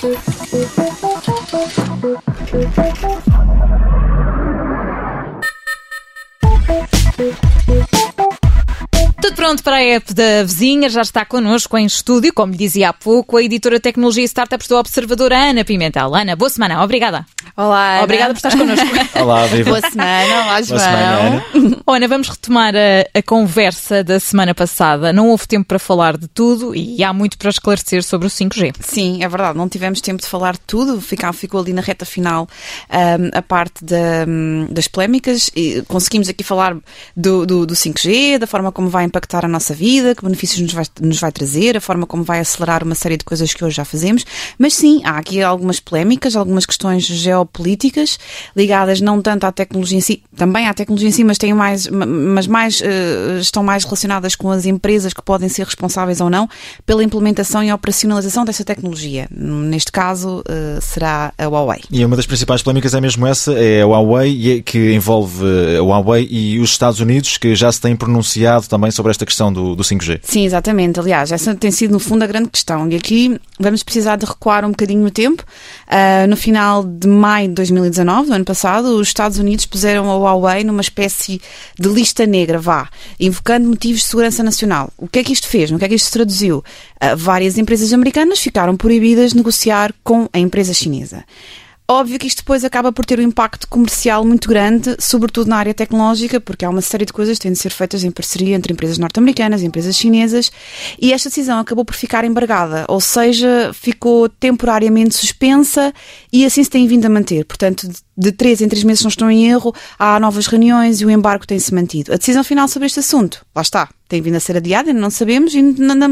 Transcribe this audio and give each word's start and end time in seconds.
Thank 0.00 1.02
you. 1.02 1.09
Pronto 9.50 9.64
para 9.64 9.76
a 9.78 9.82
app 9.82 10.14
da 10.14 10.44
vizinha, 10.44 10.88
já 10.88 11.02
está 11.02 11.24
connosco 11.24 11.76
em 11.76 11.84
estúdio, 11.84 12.32
como 12.32 12.52
lhe 12.52 12.58
dizia 12.58 12.90
há 12.90 12.92
pouco, 12.92 13.36
a 13.36 13.42
editora 13.42 13.76
de 13.76 13.82
Tecnologia 13.82 14.22
e 14.22 14.26
Startups 14.26 14.68
do 14.68 14.76
Observador, 14.76 15.32
Ana 15.32 15.64
Pimentel. 15.64 16.14
Ana, 16.14 16.36
boa 16.36 16.48
semana, 16.48 16.80
obrigada. 16.84 17.26
Olá, 17.56 17.94
Ana. 17.94 18.04
Obrigada 18.04 18.32
por 18.32 18.36
estares 18.36 18.56
connosco. 18.56 18.86
Olá, 19.20 19.46
viva. 19.46 19.70
Boa 19.70 19.90
semana, 19.90 20.44
olá, 20.44 20.62
João. 20.62 20.78
Boa 20.78 20.90
semana, 20.90 21.42
Ana. 21.52 21.76
Ana, 21.90 22.08
vamos 22.08 22.28
retomar 22.28 22.74
a, 22.76 23.18
a 23.18 23.22
conversa 23.22 24.04
da 24.04 24.20
semana 24.20 24.54
passada. 24.54 25.12
Não 25.12 25.28
houve 25.28 25.48
tempo 25.48 25.66
para 25.66 25.80
falar 25.80 26.16
de 26.16 26.28
tudo 26.28 26.72
e 26.72 27.02
há 27.02 27.12
muito 27.12 27.36
para 27.36 27.50
esclarecer 27.50 28.04
sobre 28.04 28.28
o 28.28 28.30
5G. 28.30 28.72
Sim, 28.80 29.24
é 29.24 29.28
verdade, 29.28 29.58
não 29.58 29.68
tivemos 29.68 30.00
tempo 30.00 30.22
de 30.22 30.28
falar 30.28 30.52
de 30.52 30.60
tudo, 30.60 31.00
ficou, 31.00 31.32
ficou 31.32 31.60
ali 31.60 31.72
na 31.72 31.82
reta 31.82 32.04
final 32.04 32.48
um, 32.88 33.36
a 33.36 33.42
parte 33.42 33.84
da, 33.84 34.24
um, 34.28 34.68
das 34.70 34.86
polémicas 34.86 35.50
e 35.56 35.82
conseguimos 35.88 36.28
aqui 36.28 36.44
falar 36.44 36.76
do, 37.16 37.44
do, 37.44 37.66
do 37.66 37.74
5G, 37.74 38.38
da 38.38 38.46
forma 38.46 38.70
como 38.70 38.88
vai 38.88 39.04
impactar 39.04 39.39
a 39.44 39.48
nossa 39.48 39.74
vida, 39.74 40.14
que 40.14 40.24
benefícios 40.24 40.60
nos 40.60 40.72
vai, 40.72 40.84
nos 41.00 41.20
vai 41.20 41.32
trazer, 41.32 41.76
a 41.76 41.80
forma 41.80 42.06
como 42.06 42.22
vai 42.22 42.40
acelerar 42.40 42.82
uma 42.82 42.94
série 42.94 43.16
de 43.16 43.24
coisas 43.24 43.52
que 43.52 43.64
hoje 43.64 43.76
já 43.76 43.84
fazemos. 43.84 44.24
Mas 44.58 44.74
sim, 44.74 45.00
há 45.04 45.18
aqui 45.18 45.42
algumas 45.42 45.80
polémicas, 45.80 46.36
algumas 46.36 46.66
questões 46.66 47.04
geopolíticas 47.04 48.18
ligadas 48.56 49.00
não 49.00 49.20
tanto 49.20 49.44
à 49.44 49.52
tecnologia 49.52 49.98
em 49.98 50.00
si, 50.00 50.22
também 50.36 50.66
à 50.66 50.74
tecnologia 50.74 51.08
em 51.08 51.12
si, 51.12 51.24
mas 51.24 51.38
têm 51.38 51.54
mais, 51.54 51.86
mas 51.88 52.46
mais 52.46 52.80
uh, 52.80 53.38
estão 53.40 53.62
mais 53.62 53.84
relacionadas 53.84 54.34
com 54.34 54.50
as 54.50 54.66
empresas 54.66 55.12
que 55.12 55.22
podem 55.22 55.48
ser 55.48 55.64
responsáveis 55.64 56.20
ou 56.20 56.30
não 56.30 56.48
pela 56.84 57.02
implementação 57.02 57.62
e 57.62 57.72
operacionalização 57.72 58.44
dessa 58.44 58.64
tecnologia. 58.64 59.28
Neste 59.30 59.92
caso, 59.92 60.40
uh, 60.40 60.80
será 60.80 61.32
a 61.36 61.46
Huawei. 61.46 61.80
E 61.90 62.04
uma 62.04 62.16
das 62.16 62.26
principais 62.26 62.62
polémicas 62.62 62.94
é 62.94 63.00
mesmo 63.00 63.26
essa, 63.26 63.52
é 63.52 63.82
a 63.82 63.86
Huawei, 63.86 64.62
que 64.62 64.92
envolve 64.92 65.44
a 65.78 65.82
Huawei 65.82 66.28
e 66.30 66.58
os 66.58 66.70
Estados 66.70 67.00
Unidos, 67.00 67.36
que 67.36 67.54
já 67.54 67.70
se 67.70 67.80
têm 67.80 67.96
pronunciado 67.96 68.68
também 68.68 68.90
sobre 68.90 69.10
esta 69.10 69.24
questão 69.24 69.29
do, 69.52 69.74
do 69.74 69.82
5G. 69.82 70.20
Sim, 70.22 70.44
exatamente. 70.44 70.98
Aliás, 70.98 71.32
essa 71.32 71.54
tem 71.54 71.70
sido, 71.70 71.92
no 71.92 71.98
fundo, 71.98 72.22
a 72.22 72.26
grande 72.26 72.48
questão. 72.48 72.88
E 72.88 72.96
aqui 72.96 73.38
vamos 73.58 73.82
precisar 73.82 74.16
de 74.16 74.26
recuar 74.26 74.64
um 74.64 74.70
bocadinho 74.70 75.02
no 75.02 75.10
tempo. 75.10 75.44
Uh, 75.86 76.26
no 76.28 76.36
final 76.36 76.84
de 76.84 77.06
maio 77.06 77.48
de 77.48 77.54
2019, 77.54 78.28
do 78.28 78.34
ano 78.34 78.44
passado, 78.44 78.86
os 78.96 79.08
Estados 79.08 79.38
Unidos 79.38 79.66
puseram 79.66 80.10
a 80.10 80.16
Huawei 80.16 80.64
numa 80.64 80.80
espécie 80.80 81.40
de 81.78 81.88
lista 81.88 82.26
negra, 82.26 82.58
vá, 82.58 82.88
invocando 83.18 83.68
motivos 83.68 84.00
de 84.02 84.06
segurança 84.06 84.42
nacional. 84.42 84.92
O 84.96 85.06
que 85.06 85.18
é 85.18 85.24
que 85.24 85.32
isto 85.32 85.48
fez? 85.48 85.70
No 85.70 85.78
que 85.78 85.84
é 85.84 85.88
que 85.88 85.94
isto 85.94 86.06
se 86.06 86.12
traduziu? 86.12 86.58
Uh, 86.58 87.16
várias 87.16 87.58
empresas 87.58 87.92
americanas 87.92 88.40
ficaram 88.40 88.76
proibidas 88.76 89.30
de 89.30 89.36
negociar 89.36 89.94
com 90.02 90.28
a 90.32 90.38
empresa 90.38 90.72
chinesa. 90.72 91.24
Óbvio 91.92 92.20
que 92.20 92.28
isto 92.28 92.38
depois 92.38 92.64
acaba 92.64 92.92
por 92.92 93.04
ter 93.04 93.18
um 93.18 93.22
impacto 93.22 93.66
comercial 93.66 94.24
muito 94.24 94.48
grande, 94.48 94.94
sobretudo 95.00 95.48
na 95.48 95.56
área 95.56 95.74
tecnológica, 95.74 96.40
porque 96.40 96.64
há 96.64 96.70
uma 96.70 96.80
série 96.80 97.04
de 97.04 97.12
coisas 97.12 97.36
que 97.36 97.42
têm 97.42 97.52
de 97.52 97.58
ser 97.58 97.70
feitas 97.70 98.04
em 98.04 98.12
parceria 98.12 98.54
entre 98.54 98.72
empresas 98.72 98.96
norte-americanas 98.96 99.60
e 99.60 99.66
empresas 99.66 99.96
chinesas, 99.96 100.52
e 101.00 101.12
esta 101.12 101.28
decisão 101.28 101.58
acabou 101.58 101.84
por 101.84 101.96
ficar 101.96 102.24
embargada, 102.24 102.84
ou 102.86 103.00
seja, 103.00 103.72
ficou 103.74 104.28
temporariamente 104.28 105.16
suspensa 105.16 105.92
e 106.32 106.44
assim 106.44 106.62
se 106.62 106.70
tem 106.70 106.86
vindo 106.86 107.06
a 107.06 107.08
manter. 107.08 107.44
Portanto, 107.44 107.88
de 108.16 108.30
três 108.30 108.60
em 108.60 108.68
três 108.68 108.84
meses, 108.84 109.02
não 109.02 109.08
estou 109.08 109.28
em 109.28 109.50
erro, 109.50 109.74
há 109.98 110.20
novas 110.20 110.46
reuniões 110.46 111.00
e 111.00 111.04
o 111.04 111.10
embargo 111.10 111.44
tem-se 111.44 111.74
mantido. 111.74 112.12
A 112.12 112.16
decisão 112.16 112.44
final 112.44 112.68
sobre 112.68 112.86
este 112.86 113.00
assunto, 113.00 113.44
lá 113.52 113.62
está, 113.62 113.88
tem 114.08 114.22
vindo 114.22 114.36
a 114.36 114.40
ser 114.40 114.56
adiada, 114.56 114.90
ainda 114.90 115.00
não 115.00 115.10
sabemos 115.10 115.52
e 115.56 115.60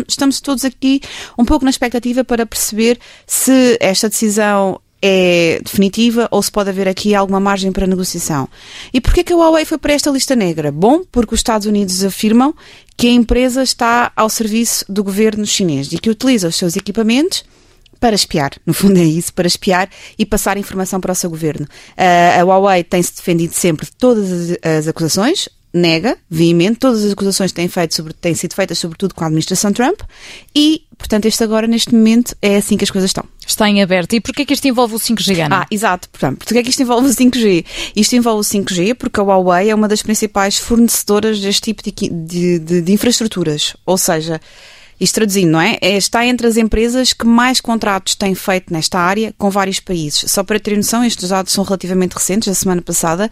estamos 0.09 0.41
todos 0.41 0.65
aqui 0.65 1.01
um 1.39 1.45
pouco 1.45 1.65
na 1.65 1.71
expectativa 1.71 2.25
para 2.25 2.45
perceber 2.45 2.99
se 3.29 3.79
esta 3.81 4.09
decisão 4.09 4.81
é 5.01 5.61
definitiva 5.63 6.29
ou 6.31 6.43
se 6.43 6.51
pode 6.51 6.71
haver 6.71 6.89
aqui 6.89 7.15
alguma 7.15 7.41
margem 7.41 7.71
para 7.73 7.87
negociação. 7.87 8.49
E 8.93 9.01
porquê 9.01 9.23
que 9.23 9.33
a 9.33 9.37
Huawei 9.37 9.65
foi 9.65 9.79
para 9.79 9.93
esta 9.93 10.11
lista 10.11 10.35
negra? 10.35 10.73
Bom, 10.73 11.03
porque 11.11 11.35
os 11.35 11.41
Estados 11.41 11.67
Unidos 11.67 12.05
afirmam 12.05 12.55
que 12.97 13.07
a 13.07 13.13
empresa 13.13 13.63
está 13.63 14.13
ao 14.17 14.29
serviço 14.29 14.85
do 14.89 15.05
governo 15.05 15.47
chinês 15.47 15.93
e 15.93 15.99
que 15.99 16.11
utiliza 16.11 16.49
os 16.49 16.57
seus 16.57 16.77
equipamentos 16.77 17.45
para 18.01 18.15
espiar, 18.15 18.53
no 18.65 18.73
fundo 18.73 18.99
é 18.99 19.05
isso, 19.05 19.33
para 19.33 19.47
espiar 19.47 19.89
e 20.19 20.25
passar 20.25 20.57
informação 20.57 21.01
para 21.01 21.13
o 21.13 21.15
seu 21.15 21.29
governo. 21.29 21.67
Uh, 21.67 22.41
a 22.41 22.45
Huawei 22.45 22.85
tem-se 22.85 23.15
defendido 23.17 23.53
sempre 23.53 23.87
de 23.87 23.93
todas 23.93 24.57
as, 24.63 24.87
acusações, 24.89 25.49
nega, 25.73 26.17
veemente, 26.31 26.79
todas 26.79 27.05
as 27.05 27.13
acusações 27.13 27.53
têm, 27.53 27.69
feito 27.69 27.95
sobre, 27.95 28.13
têm 28.13 28.35
sido 28.35 28.55
feitas 28.55 28.79
sobretudo 28.79 29.15
com 29.15 29.25
a 29.25 29.27
administração 29.27 29.73
Trump 29.73 30.01
e, 30.55 30.83
portanto, 30.97 31.27
este 31.27 31.43
agora, 31.43 31.67
neste 31.67 31.95
momento, 31.95 32.37
é 32.41 32.57
assim 32.57 32.77
que 32.77 32.85
as 32.85 32.91
coisas 32.91 33.11
estão. 33.11 33.25
Está 33.49 33.69
em 33.69 33.83
aberto. 33.83 34.13
E 34.13 34.21
porquê 34.21 34.45
que 34.45 34.53
isto 34.53 34.69
envolve 34.69 34.95
o 34.95 34.99
5G, 34.99 35.47
Ana? 35.47 35.63
Ah, 35.63 35.67
exato. 35.71 36.09
Portanto, 36.11 36.45
porquê 36.45 36.63
que 36.63 36.69
isto 36.69 36.83
envolve 36.83 37.09
o 37.09 37.11
5G? 37.11 37.65
Isto 37.97 38.15
envolve 38.15 38.41
o 38.41 38.45
5G 38.45 38.95
porque 38.95 39.19
a 39.19 39.23
Huawei 39.23 39.71
é 39.71 39.75
uma 39.75 39.89
das 39.89 40.03
principais 40.03 40.59
fornecedoras 40.59 41.41
deste 41.41 41.63
tipo 41.63 41.83
de, 41.83 41.93
de, 42.11 42.59
de, 42.59 42.83
de 42.83 42.93
infraestruturas. 42.93 43.75
Ou 43.87 43.97
seja, 43.97 44.39
isto 45.01 45.15
traduzindo, 45.15 45.51
não 45.51 45.61
é? 45.61 45.79
é? 45.81 45.97
Está 45.97 46.27
entre 46.27 46.47
as 46.47 46.57
empresas 46.57 47.13
que 47.13 47.27
mais 47.27 47.61
contratos 47.61 48.15
têm 48.15 48.35
feito 48.35 48.73
nesta 48.73 48.99
área 48.99 49.33
com 49.39 49.51
vários 49.51 49.81
países. 49.81 50.31
Só 50.31 50.43
para 50.43 50.59
ter 50.59 50.77
noção, 50.77 51.05
estes 51.05 51.29
dados 51.29 51.53
são 51.53 51.65
relativamente 51.65 52.15
recentes, 52.15 52.49
da 52.49 52.55
semana 52.55 52.83
passada. 52.83 53.31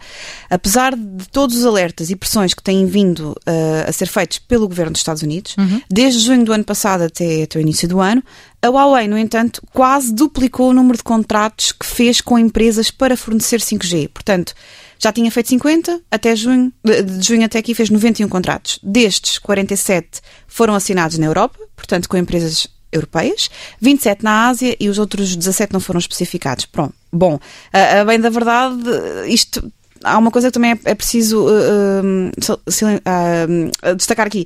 Apesar 0.49 0.95
de 0.95 1.27
todos 1.29 1.57
os 1.57 1.65
alertas 1.65 2.09
e 2.09 2.15
pressões 2.15 2.53
que 2.53 2.63
têm 2.63 2.85
vindo 2.85 3.31
uh, 3.31 3.87
a 3.89 3.91
ser 3.91 4.07
feitos 4.07 4.39
pelo 4.39 4.67
governo 4.67 4.93
dos 4.93 5.01
Estados 5.01 5.23
Unidos, 5.23 5.55
uhum. 5.57 5.81
desde 5.89 6.19
junho 6.21 6.45
do 6.45 6.53
ano 6.53 6.63
passado 6.63 7.03
até, 7.03 7.43
até 7.43 7.59
o 7.59 7.61
início 7.61 7.87
do 7.87 7.99
ano, 7.99 8.23
a 8.61 8.69
Huawei, 8.69 9.07
no 9.07 9.17
entanto, 9.17 9.61
quase 9.73 10.13
duplicou 10.13 10.69
o 10.69 10.73
número 10.73 10.97
de 10.97 11.03
contratos 11.03 11.71
que 11.71 11.85
fez 11.85 12.21
com 12.21 12.39
empresas 12.39 12.89
para 12.89 13.15
fornecer 13.15 13.59
5G. 13.59 14.09
Portanto, 14.09 14.53
já 14.99 15.11
tinha 15.11 15.29
feito 15.31 15.49
50, 15.49 16.01
até 16.11 16.35
junho, 16.35 16.71
de 16.83 17.25
junho 17.25 17.45
até 17.45 17.59
aqui 17.59 17.73
fez 17.73 17.89
91 17.89 18.27
contratos. 18.27 18.79
Destes, 18.81 19.37
47 19.37 20.21
foram 20.47 20.75
assinados 20.75 21.17
na 21.17 21.25
Europa, 21.25 21.59
portanto 21.75 22.07
com 22.09 22.17
empresas 22.17 22.67
europeias, 22.91 23.49
27 23.81 24.23
na 24.23 24.47
Ásia 24.47 24.75
e 24.79 24.89
os 24.89 24.97
outros 24.97 25.35
17 25.35 25.73
não 25.73 25.79
foram 25.79 25.99
especificados. 25.99 26.65
Pronto. 26.65 26.93
Bom, 27.11 27.39
bem 28.05 28.19
da 28.19 28.29
verdade, 28.29 28.75
isto 29.27 29.71
há 30.03 30.17
uma 30.17 30.31
coisa 30.31 30.47
que 30.47 30.53
também 30.53 30.71
é, 30.71 30.79
é 30.85 30.95
preciso 30.95 31.45
uh, 31.45 32.29
uh, 32.29 33.95
destacar 33.95 34.27
aqui. 34.27 34.45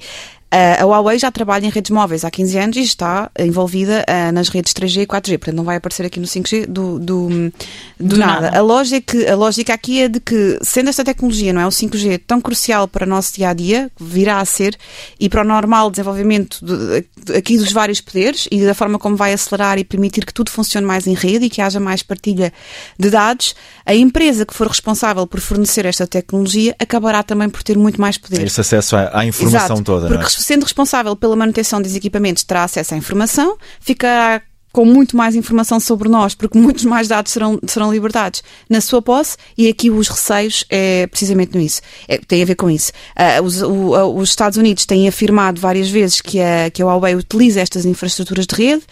A 0.52 0.86
Huawei 0.86 1.18
já 1.18 1.32
trabalha 1.32 1.66
em 1.66 1.70
redes 1.70 1.92
móveis 1.92 2.26
há 2.26 2.30
15 2.30 2.58
anos 2.58 2.78
e 2.78 2.82
está 2.82 3.32
envolvida 3.40 4.06
nas 4.34 4.50
redes 4.50 4.74
3G 4.74 5.04
e 5.04 5.08
4G, 5.08 5.38
portanto 5.38 5.56
não 5.56 5.64
vai 5.64 5.78
aparecer 5.78 6.06
aqui 6.06 6.20
no 6.20 6.26
5G 6.26 6.66
do, 6.68 7.00
do, 7.00 7.30
do, 7.30 7.54
do 8.00 8.18
nada. 8.18 8.42
nada. 8.42 8.58
A, 8.58 8.62
lógica, 8.62 9.32
a 9.32 9.36
lógica 9.36 9.74
aqui 9.74 10.02
é 10.02 10.10
de 10.10 10.20
que, 10.20 10.60
sendo 10.62 10.90
esta 10.90 11.06
tecnologia, 11.06 11.54
não 11.54 11.62
é 11.62 11.66
o 11.66 11.70
5G, 11.70 12.22
tão 12.28 12.42
crucial 12.42 12.86
para 12.88 13.06
o 13.06 13.10
nosso 13.10 13.34
dia 13.34 13.50
a 13.50 13.54
dia, 13.54 13.90
virá 14.00 14.40
a 14.40 14.46
ser, 14.46 14.78
e 15.18 15.30
para 15.30 15.42
o 15.42 15.46
normal 15.46 15.90
desenvolvimento 15.90 16.60
de, 16.62 17.34
aqui 17.34 17.58
dos 17.58 17.72
vários 17.72 18.02
poderes 18.02 18.48
e 18.52 18.66
da 18.66 18.74
forma 18.74 19.00
como 19.00 19.16
vai 19.16 19.32
acelerar 19.32 19.80
e 19.80 19.86
permitir 19.86 20.26
que 20.26 20.34
tudo 20.34 20.52
funcione 20.52 20.86
mais 20.86 21.08
em 21.08 21.14
rede 21.14 21.46
e 21.46 21.50
que 21.50 21.62
haja 21.62 21.80
mais 21.80 22.04
partilha 22.04 22.52
de 23.00 23.10
dados, 23.10 23.56
a 23.86 23.96
empresa 23.96 24.46
que 24.46 24.54
for 24.54 24.68
responsável 24.68 25.26
por 25.26 25.40
fornecer 25.40 25.86
esta 25.86 26.06
tecnologia 26.06 26.76
acabará 26.80 27.24
também 27.24 27.50
por 27.50 27.64
ter 27.64 27.78
muito 27.78 28.00
mais 28.02 28.18
poder. 28.18 28.46
Esse 28.46 28.62
acesso 28.62 28.96
à, 28.96 29.20
à 29.20 29.26
informação 29.26 29.78
Exato, 29.78 29.84
toda. 29.84 30.08
Porque 30.08 30.41
sendo 30.42 30.64
responsável 30.64 31.16
pela 31.16 31.36
manutenção 31.36 31.82
dos 31.82 31.96
equipamentos, 31.96 32.44
terá 32.44 32.64
acesso 32.64 32.94
à 32.94 32.98
informação, 32.98 33.58
ficará 33.80 34.42
com 34.72 34.86
muito 34.86 35.18
mais 35.18 35.36
informação 35.36 35.80
sobre 35.80 36.08
nós, 36.08 36.34
porque 36.34 36.58
muitos 36.60 36.86
mais 36.86 37.08
dados 37.08 37.32
serão, 37.32 37.60
serão 37.68 37.92
libertados 37.92 38.42
na 38.70 38.82
sua 38.82 39.02
posse, 39.02 39.38
e 39.58 39.68
aqui 39.68 39.90
os 39.90 40.08
receios 40.08 40.66
é 40.70 41.08
precisamente 41.08 41.58
nisso, 41.58 41.82
é, 42.08 42.18
tem 42.18 42.42
a 42.42 42.46
ver 42.46 42.56
com 42.56 42.70
isso. 42.70 42.92
Uh, 43.18 43.44
os, 43.44 43.62
o, 43.62 44.16
os, 44.16 44.30
Estados 44.30 44.58
Unidos 44.58 44.86
têm 44.86 45.08
afirmado 45.08 45.60
várias 45.60 45.90
vezes 45.90 46.22
que 46.22 46.40
a, 46.40 46.70
que 46.70 46.82
a 46.82 46.86
Huawei 46.86 47.16
utiliza 47.16 47.62
estas 47.62 47.86
infraestruturas 47.86 48.46
de 48.46 48.56
rede 48.56 48.84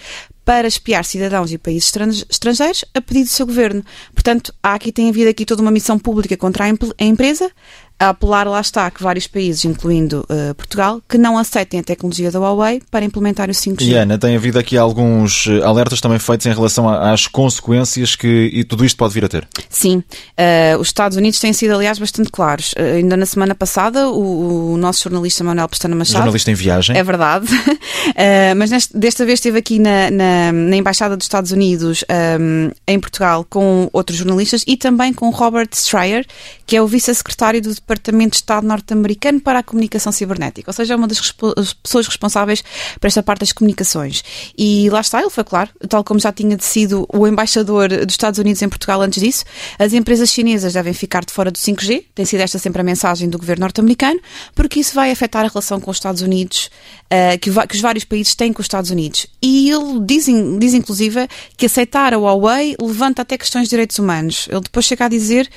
para 0.44 0.68
espiar 0.68 1.06
cidadãos 1.06 1.51
e 1.51 1.60
países 1.60 1.94
estrangeiros 2.28 2.84
a 2.96 3.00
pedido 3.00 3.25
do 3.25 3.30
seu 3.30 3.46
governo. 3.46 3.84
Portanto, 4.16 4.51
há 4.63 4.74
aqui 4.74 4.92
tem 4.92 5.07
havido 5.07 5.30
aqui 5.30 5.46
toda 5.46 5.62
uma 5.62 5.69
missão 5.69 6.00
pública 6.00 6.36
contra 6.36 6.66
a 6.66 7.04
empresa, 7.04 7.51
a 8.00 8.10
apelar, 8.10 8.48
lá 8.48 8.62
está, 8.62 8.90
que 8.90 9.04
vários 9.04 9.28
países, 9.28 9.66
incluindo 9.66 10.25
uh, 10.30 10.56
Portugal, 10.56 11.01
que 11.07 11.18
não 11.18 11.38
aceitem 11.38 11.80
a 11.80 11.84
tecnologia 11.84 12.31
da 12.31 12.40
Huawei 12.40 12.81
para 12.90 13.06
implementar 13.06 13.50
o 13.50 13.54
5G. 13.54 13.81
E 13.81 13.94
Ana, 13.94 14.18
tem 14.18 14.36
havido 14.36 14.57
aqui 14.57 14.78
alguns 14.78 15.48
eh, 15.48 15.63
alertas 15.63 16.00
também 16.00 16.18
feitos 16.18 16.46
em 16.46 16.54
relação 16.54 16.90
às 16.90 17.28
consequências 17.28 18.16
que 18.16 18.50
e 18.54 18.63
tudo 18.63 18.86
isto 18.86 18.98
pode 18.98 19.13
vir 19.13 19.25
a 19.25 19.30
ter. 19.30 19.48
Sim, 19.69 19.98
uh, 19.98 20.80
os 20.80 20.88
Estados 20.88 21.18
Unidos 21.18 21.40
têm 21.40 21.54
sido, 21.54 21.74
aliás, 21.74 22.00
bastante 22.00 22.30
claros. 22.31 22.72
Uh, 22.74 22.98
ainda 22.98 23.18
na 23.18 23.25
semana 23.25 23.54
passada, 23.54 24.10
o, 24.10 24.74
o, 24.74 24.78
nosso 24.78 25.04
jornalista 25.04 25.44
Manuel 25.44 25.68
Pestana 25.68 25.96
Machado... 25.96 26.18
Jornalista 26.18 26.51
em 26.51 26.56
viagem. 26.56 26.98
É 26.98 27.04
verdade. 27.04 27.48
mas 28.56 28.72
neste, 28.72 28.98
desta 28.98 29.25
vez 29.25 29.40
esteve 29.40 29.60
aqui 29.60 29.80
na, 29.80 30.10
na 30.10 30.30
na, 30.51 30.75
Embaixada 30.75 31.16
dos 31.18 31.25
Estados 31.25 31.51
Unidos 31.51 32.04
um, 32.40 32.72
em 32.88 33.00
Portugal 33.00 33.46
com 33.50 33.90
outros 33.92 34.18
jornalistas 34.18 34.63
e 34.68 34.78
também 34.78 35.13
com 35.13 35.30
Robert 35.30 35.69
Stryer, 35.74 36.25
que 36.66 36.75
é 36.75 36.81
o 36.81 36.88
vice-secretário 36.88 37.62
do 37.62 37.69
Departamento 37.89 38.31
de 38.31 38.38
Estado 38.38 38.68
norte-americano 38.68 39.41
para 39.41 39.59
a 39.59 39.63
Comunicação 39.63 40.12
Cibernética, 40.12 40.69
ou 40.69 40.74
seja, 40.74 40.94
é 40.94 40.97
uma 40.97 41.07
das 41.07 41.33
pessoas 41.81 42.06
responsáveis 42.06 42.63
por 43.00 43.07
esta 43.07 43.24
parte 43.24 43.39
das 43.39 43.51
comunicações. 43.51 44.24
E 44.56 44.89
lá 44.91 45.01
está, 45.01 45.19
ele 45.19 45.31
foi 45.31 45.44
claro, 45.44 45.71
tal 45.88 46.03
como 46.03 46.19
já 46.19 46.31
tinha 46.31 46.56
sido 46.59 47.07
o 47.12 47.27
embaixador 47.27 47.89
dos 47.89 48.13
Estados 48.13 48.38
Unidos 48.38 48.62
em 48.62 48.69
Portugal 48.69 49.01
antes 49.01 49.21
disso, 49.21 49.44
as 49.80 49.94
empresas 49.94 50.30
chinesas 50.30 50.74
devem 50.74 50.94
ficar 50.94 51.25
de 51.25 51.33
fora 51.33 51.50
do 51.50 51.57
5G, 51.57 52.06
tem 52.13 52.25
sido 52.25 52.41
esta 52.41 52.59
sempre 52.59 52.81
a 52.81 52.83
mensagem 52.83 53.27
do 53.27 53.39
governo 53.39 53.62
norte-americano, 53.62 54.19
porque 54.53 54.80
isso 54.80 54.94
vai 54.94 55.09
afetar 55.09 55.44
a 55.44 55.47
relação 55.47 55.80
com 55.80 55.89
os 55.89 55.97
Estados 55.97 56.21
Unidos, 56.21 56.69
uh, 57.06 57.39
que, 57.39 57.51
que, 57.51 57.75
os 57.75 57.81
vários 57.81 58.03
países 58.03 58.36
têm 58.36 58.53
com 58.53 58.62
os 58.62 58.65
Estados 58.65 58.91
Unidos. 58.91 59.25
E 59.41 59.69
ele 59.71 60.00
diz, 60.06 60.27
diz 60.59 60.74
inclusive 60.75 61.27
que 61.57 61.65
aceitar 61.65 62.13
a 62.13 62.18
Huawei 62.18 62.75
levanta 62.80 63.24
até 63.24 63.36
questões 63.38 63.63
de 63.63 63.71
direitos 63.71 63.97
humanos. 63.97 64.47
Ele 64.51 64.62
depois 64.62 64.86
chega 64.86 65.06
a 65.06 65.09
dizer 65.09 65.50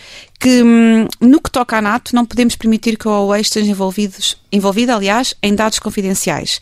que 0.43 0.61
hum, 0.61 1.07
no 1.21 1.41
que 1.41 1.51
toca 1.51 1.79
à 1.79 1.81
NATO 1.81 2.17
não 2.17 2.22
podemos 2.25 2.57
permitir 2.57 2.97
que 2.97 3.07
a 3.07 3.11
Huawei 3.11 3.41
esteja 3.41 3.71
envolvida, 4.51 4.95
aliás, 4.95 5.35
em 5.43 5.55
dados 5.55 5.79
confidenciais. 5.79 6.61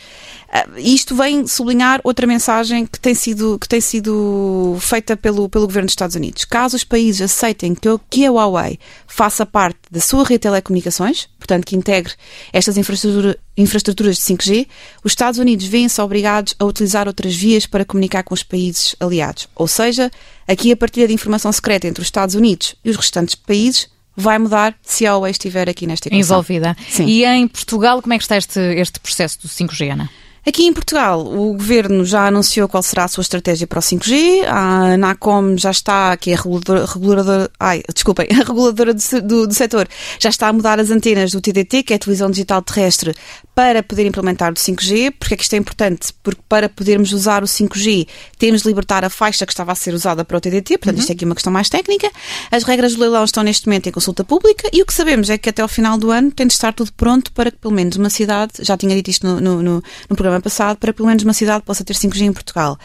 Uh, 0.49 0.79
isto 0.79 1.15
vem 1.15 1.47
sublinhar 1.47 2.01
outra 2.03 2.27
mensagem 2.27 2.85
que 2.85 2.99
tem 2.99 3.15
sido, 3.15 3.57
que 3.59 3.69
tem 3.69 3.81
sido 3.81 4.77
feita 4.81 5.17
pelo, 5.17 5.49
pelo 5.49 5.67
governo 5.67 5.87
dos 5.87 5.93
Estados 5.93 6.17
Unidos. 6.17 6.45
Caso 6.45 6.77
os 6.77 6.83
países 6.83 7.23
aceitem 7.23 7.75
que, 7.75 7.89
que 8.11 8.27
a 8.27 8.33
Huawei 8.33 8.79
faça 9.07 9.47
parte 9.47 9.79
da 9.91 10.01
sua 10.01 10.23
rede 10.23 10.35
de 10.35 10.39
telecomunicações, 10.41 11.29
portanto 11.39 11.65
que 11.65 11.77
integre 11.77 12.15
estas 12.53 12.77
infraestrutura, 12.77 13.39
infraestruturas 13.56 14.17
de 14.17 14.23
5G, 14.23 14.67
os 15.05 15.13
Estados 15.13 15.39
Unidos 15.39 15.67
veem-se 15.67 16.01
obrigados 16.01 16.55
a 16.59 16.65
utilizar 16.65 17.06
outras 17.06 17.35
vias 17.35 17.67
para 17.67 17.85
comunicar 17.85 18.25
com 18.25 18.35
os 18.35 18.43
países 18.43 18.97
aliados. 18.99 19.49
Ou 19.55 19.69
seja, 19.69 20.11
aqui 20.49 20.73
a 20.73 20.77
partilha 20.77 21.06
de 21.06 21.15
informação 21.15 21.53
secreta 21.53 21.87
entre 21.87 22.03
os 22.03 22.09
Estados 22.09 22.35
Unidos 22.35 22.75
e 22.85 22.91
os 22.91 22.97
restantes 22.97 23.37
países 23.37 23.89
vai 24.20 24.38
mudar 24.38 24.75
se 24.82 25.06
a 25.06 25.12
Huawei 25.12 25.31
estiver 25.31 25.69
aqui 25.69 25.87
nesta 25.87 26.08
equação. 26.08 26.20
Envolvida. 26.20 26.76
Sim. 26.88 27.06
E 27.06 27.25
em 27.25 27.49
Portugal, 27.49 28.00
como 28.00 28.12
é 28.12 28.19
que 28.19 28.25
está 28.25 28.37
este, 28.37 28.61
este 28.61 29.00
processo 29.00 29.40
do 29.43 29.49
5G, 29.49 29.93
Ana? 29.93 30.11
Aqui 30.47 30.65
em 30.65 30.73
Portugal, 30.73 31.21
o 31.21 31.53
governo 31.53 32.03
já 32.03 32.27
anunciou 32.27 32.67
qual 32.67 32.83
será 32.83 33.05
a 33.05 33.09
sua 33.09 33.21
estratégia 33.21 33.67
para 33.67 33.79
o 33.79 33.83
5G. 33.83 34.45
A 34.47 34.95
Anacom 34.95 35.57
já 35.57 35.71
está, 35.71 36.17
que 36.17 36.31
é 36.31 36.35
a 36.35 36.37
reguladora, 36.39 36.87
reguladora 36.87 37.51
ai, 37.61 37.83
desculpem, 37.93 38.27
a 38.33 38.37
reguladora 38.37 38.95
do, 38.95 39.01
do, 39.23 39.47
do, 39.47 39.55
setor, 39.55 39.87
já 40.19 40.31
está 40.31 40.49
a 40.49 40.53
mudar 40.53 40.81
as 40.81 40.91
antenas 40.91 41.33
do 41.33 41.43
TDT, 41.43 41.83
que 41.83 41.93
é 41.93 41.97
a 41.97 41.99
televisão 41.99 42.31
digital 42.31 42.63
terrestre, 42.63 43.15
para 43.55 43.83
poder 43.83 44.07
implementar 44.07 44.51
o 44.51 44.55
5G. 44.55 45.13
Porque 45.19 45.35
é 45.35 45.37
que 45.37 45.43
isto 45.43 45.53
é 45.53 45.59
importante? 45.59 46.09
Porque 46.23 46.41
para 46.49 46.71
podermos 46.71 47.13
usar 47.13 47.43
o 47.43 47.47
5G, 47.47 48.09
temos 48.39 48.63
de 48.63 48.69
libertar 48.69 49.05
a 49.05 49.11
faixa 49.11 49.45
que 49.45 49.53
estava 49.53 49.73
a 49.73 49.75
ser 49.75 49.93
usada 49.93 50.25
para 50.25 50.39
o 50.39 50.41
TDT. 50.41 50.79
Portanto, 50.79 50.97
uhum. 50.97 51.01
isto 51.01 51.11
é 51.11 51.13
aqui 51.13 51.25
uma 51.27 51.35
questão 51.35 51.53
mais 51.53 51.69
técnica. 51.69 52.11
As 52.51 52.65
regras 52.65 52.95
do 52.95 53.01
leilão 53.01 53.25
estão 53.25 53.43
neste 53.43 53.67
momento 53.67 53.89
em 53.89 53.93
consulta 53.93 54.25
pública 54.25 54.71
e 54.73 54.81
o 54.81 54.87
que 54.87 54.95
sabemos 54.95 55.29
é 55.29 55.37
que 55.37 55.51
até 55.51 55.61
ao 55.61 55.69
final 55.69 55.99
do 55.99 56.11
ano 56.11 56.31
tem 56.31 56.47
de 56.47 56.55
estar 56.55 56.73
tudo 56.73 56.93
pronto 56.95 57.31
para 57.33 57.51
que 57.51 57.59
pelo 57.59 57.75
menos 57.75 57.97
uma 57.97 58.09
cidade, 58.09 58.53
já 58.61 58.77
tinha 58.77 58.95
dito 58.97 59.11
isto 59.11 59.27
no, 59.27 59.39
no, 59.41 59.63
no, 59.63 59.83
no 60.09 60.17
programa 60.17 60.30
programa 60.31 60.41
passado, 60.41 60.77
para 60.77 60.93
pelo 60.93 61.09
menos 61.09 61.23
uma 61.25 61.32
cidade 61.32 61.65
possa 61.65 61.85
ter 61.85 61.94
5G 61.94 62.23
em 62.23 62.32
Portugal. 62.32 62.79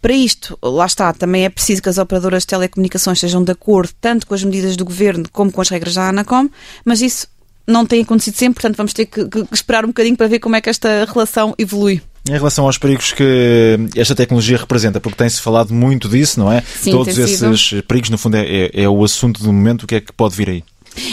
Para 0.00 0.12
isto, 0.12 0.58
lá 0.62 0.86
está, 0.86 1.12
também 1.12 1.44
é 1.44 1.48
preciso 1.48 1.82
que 1.82 1.88
as 1.88 1.98
operadoras 1.98 2.42
de 2.42 2.48
telecomunicações 2.48 3.16
estejam 3.18 3.42
de 3.42 3.52
acordo 3.52 3.90
tanto 4.00 4.26
com 4.26 4.34
as 4.34 4.44
medidas 4.44 4.76
do 4.76 4.84
governo 4.84 5.24
como 5.32 5.50
com 5.50 5.60
as 5.60 5.68
regras 5.68 5.94
da 5.94 6.08
ANACOM, 6.08 6.48
mas 6.84 7.00
isso 7.00 7.26
não 7.66 7.86
tem 7.86 8.02
acontecido 8.02 8.36
sempre, 8.36 8.60
portanto 8.60 8.76
vamos 8.76 8.92
ter 8.92 9.06
que, 9.06 9.24
que 9.26 9.46
esperar 9.52 9.84
um 9.84 9.88
bocadinho 9.88 10.16
para 10.16 10.26
ver 10.26 10.38
como 10.38 10.56
é 10.56 10.60
que 10.60 10.68
esta 10.68 11.04
relação 11.04 11.54
evolui. 11.58 12.02
Em 12.28 12.32
relação 12.32 12.66
aos 12.66 12.76
perigos 12.76 13.12
que 13.12 13.78
esta 13.96 14.14
tecnologia 14.14 14.58
representa, 14.58 15.00
porque 15.00 15.16
tem-se 15.16 15.40
falado 15.40 15.72
muito 15.72 16.08
disso, 16.08 16.38
não 16.38 16.52
é? 16.52 16.62
Sim, 16.62 16.90
Todos 16.90 17.16
esses 17.16 17.82
perigos, 17.82 18.10
no 18.10 18.18
fundo, 18.18 18.36
é, 18.36 18.42
é, 18.42 18.82
é 18.82 18.88
o 18.88 19.02
assunto 19.02 19.42
do 19.42 19.52
momento, 19.52 19.84
o 19.84 19.86
que 19.86 19.94
é 19.94 20.00
que 20.00 20.12
pode 20.12 20.36
vir 20.36 20.50
aí? 20.50 20.64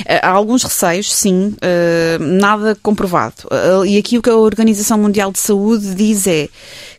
Eh, 0.05 0.19
há 0.23 0.29
alguns 0.29 0.63
receios, 0.63 1.13
sim, 1.13 1.55
uh, 1.55 2.19
nada 2.19 2.77
comprovado. 2.81 3.35
Uh, 3.45 3.85
e 3.85 3.97
aqui 3.97 4.17
o 4.17 4.21
que 4.21 4.29
a 4.29 4.35
Organização 4.35 4.97
Mundial 4.97 5.31
de 5.31 5.39
Saúde 5.39 5.95
diz 5.95 6.27
é 6.27 6.49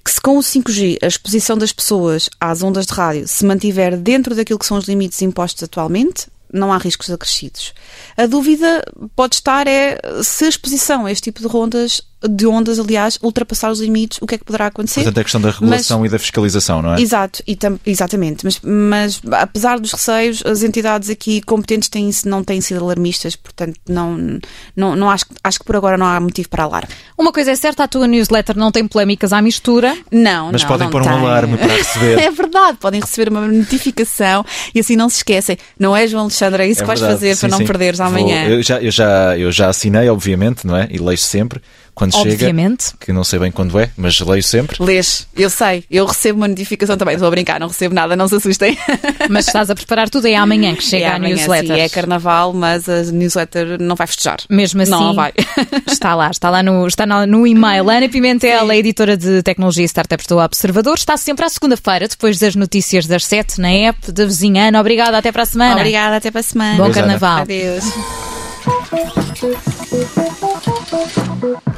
que 0.04 0.10
se 0.10 0.20
com 0.20 0.38
o 0.38 0.42
5G 0.42 0.98
a 1.02 1.06
exposição 1.06 1.56
das 1.56 1.72
pessoas 1.72 2.28
às 2.40 2.62
ondas 2.62 2.86
de 2.86 2.92
rádio 2.92 3.28
se 3.28 3.44
mantiver 3.44 3.96
dentro 3.96 4.34
daquilo 4.34 4.58
que 4.58 4.66
são 4.66 4.78
os 4.78 4.86
limites 4.86 5.20
impostos 5.22 5.62
atualmente, 5.62 6.26
não 6.52 6.72
há 6.72 6.78
riscos 6.78 7.10
acrescidos. 7.10 7.75
A 8.16 8.26
dúvida 8.26 8.82
pode 9.14 9.36
estar 9.36 9.66
é 9.66 9.98
se 10.22 10.46
a 10.46 10.48
exposição 10.48 11.04
a 11.04 11.12
este 11.12 11.25
tipo 11.25 11.40
de 11.40 11.54
ondas 11.54 12.00
de 12.26 12.47
ondas, 12.47 12.79
aliás, 12.79 13.19
ultrapassar 13.23 13.70
os 13.70 13.81
limites, 13.81 14.19
o 14.20 14.26
que 14.26 14.35
é 14.35 14.38
que 14.38 14.44
poderá 14.44 14.67
acontecer? 14.67 15.00
Portanto, 15.00 15.19
é 15.19 15.20
a 15.20 15.25
questão 15.25 15.41
da 15.41 15.50
regulação 15.50 16.00
mas, 16.00 16.09
e 16.09 16.12
da 16.12 16.19
fiscalização, 16.19 16.82
não 16.82 16.94
é? 16.94 17.00
Exato, 17.00 17.43
e 17.47 17.55
tam, 17.55 17.79
exatamente. 17.87 18.44
Mas, 18.44 18.61
mas, 18.62 19.20
apesar 19.31 19.79
dos 19.79 19.93
receios, 19.93 20.43
as 20.44 20.62
entidades 20.62 21.11
aqui 21.11 21.41
competentes 21.43 21.88
têm, 21.88 22.11
não 22.25 22.43
têm 22.43 22.61
sido 22.61 22.82
alarmistas, 22.82 23.37
portanto, 23.37 23.79
não, 23.88 24.41
não, 24.75 24.97
não 24.97 25.11
acho, 25.11 25.26
acho 25.44 25.61
que 25.61 25.65
por 25.65 25.76
agora 25.76 25.97
não 25.97 26.06
há 26.06 26.19
motivo 26.19 26.49
para 26.49 26.65
alarme. 26.65 26.93
Uma 27.17 27.32
coisa 27.32 27.53
é 27.53 27.55
certa, 27.55 27.85
a 27.85 27.88
tua 27.88 28.09
newsletter 28.09 28.56
não 28.56 28.73
tem 28.73 28.87
polémicas 28.87 29.32
à 29.32 29.41
mistura. 29.41 29.97
Não, 30.11 30.50
Mas 30.50 30.62
não, 30.62 30.69
podem 30.69 30.87
não 30.87 30.93
pôr 30.93 31.03
tem. 31.03 31.12
um 31.12 31.17
alarme 31.19 31.56
para 31.56 31.73
receber. 31.73 32.19
é 32.19 32.31
verdade, 32.31 32.79
podem 32.79 33.00
receber 33.00 33.31
uma 33.31 33.47
notificação 33.47 34.44
e 34.75 34.81
assim 34.81 34.97
não 34.97 35.09
se 35.09 35.19
esquecem. 35.19 35.56
Não 35.79 35.97
é, 35.97 36.06
João 36.06 36.25
Alexandre? 36.25 36.64
É 36.64 36.67
isso 36.67 36.81
é 36.81 36.82
que 36.82 36.87
vais 36.87 37.00
fazer 37.00 37.35
sim, 37.37 37.41
para 37.41 37.50
não 37.50 37.59
sim. 37.59 37.67
perderes 37.67 38.00
amanhã. 38.00 38.44
Vou, 38.44 38.55
eu, 38.55 38.62
já, 38.62 38.81
eu, 38.81 38.91
já, 38.91 39.38
eu 39.38 39.53
já 39.53 39.69
assinei, 39.69 40.09
obviamente, 40.09 40.67
não 40.67 40.76
é? 40.76 40.88
E 40.91 40.99
leio 40.99 41.19
sempre 41.19 41.61
quando 41.99 42.15
Obviamente. 42.15 42.85
chega, 42.85 42.97
que 43.00 43.12
não 43.12 43.25
sei 43.25 43.41
bem 43.41 43.50
quando 43.50 43.77
é, 43.77 43.91
mas 43.97 44.21
leio 44.21 44.41
sempre. 44.41 44.77
Lês, 44.81 45.27
eu 45.37 45.50
sei, 45.50 45.83
eu 45.91 46.06
recebo 46.06 46.39
uma 46.39 46.47
notificação 46.47 46.97
também, 46.97 47.15
estou 47.15 47.27
a 47.27 47.31
brincar, 47.31 47.59
não 47.59 47.67
recebo 47.67 47.93
nada, 47.93 48.15
não 48.15 48.29
se 48.29 48.37
assustem. 48.37 48.79
Mas 49.29 49.49
estás 49.49 49.69
a 49.69 49.75
preparar 49.75 50.09
tudo, 50.09 50.27
é 50.29 50.37
amanhã 50.37 50.75
que 50.77 50.83
chega 50.83 51.06
é 51.06 51.09
a 51.09 51.17
amanhã, 51.17 51.35
newsletter. 51.35 51.77
Sim, 51.77 51.83
é 51.83 51.89
carnaval, 51.89 52.53
mas 52.53 52.89
a 52.89 53.03
newsletter 53.03 53.81
não 53.81 53.95
vai 53.97 54.06
festejar. 54.06 54.39
Mesmo 54.49 54.81
assim, 54.81 54.91
não 54.91 55.15
vai. 55.15 55.33
está 55.87 56.15
lá, 56.15 56.31
está 56.31 56.49
lá 56.49 56.62
no, 56.62 56.87
está 56.87 57.05
no 57.27 57.47
e-mail. 57.47 57.91
Ana 57.91 58.09
Pimentel, 58.09 58.67
sim. 58.67 58.71
a 58.71 58.77
editora 58.77 59.17
de 59.17 59.43
tecnologia 59.43 59.83
e 59.83 59.87
startups 59.87 60.27
do 60.27 60.39
Observador, 60.39 60.97
está 60.97 61.17
sempre 61.17 61.45
à 61.45 61.49
segunda-feira, 61.49 62.06
depois 62.09 62.39
das 62.39 62.55
notícias 62.55 63.06
das 63.06 63.25
sete, 63.25 63.61
na 63.61 63.71
app 63.71 64.12
da 64.12 64.25
vizinha 64.25 64.69
Ana. 64.69 64.81
Obrigada, 64.81 65.19
até 65.19 65.33
para 65.33 65.43
a 65.43 65.47
semana. 65.47 65.75
Obrigada, 65.75 66.17
até 66.17 66.31
para 66.31 66.41
a 66.41 66.45
semana. 66.45 66.83
Bom 66.83 66.93
carnaval. 66.93 67.33
Ana. 67.33 67.43
Adeus. 67.43 67.85